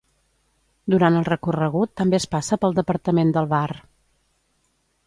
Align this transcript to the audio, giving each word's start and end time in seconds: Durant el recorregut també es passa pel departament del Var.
Durant 0.93 1.17
el 1.19 1.27
recorregut 1.27 1.93
també 2.01 2.19
es 2.21 2.27
passa 2.33 2.61
pel 2.65 2.75
departament 2.81 3.39
del 3.39 3.53
Var. 3.55 3.69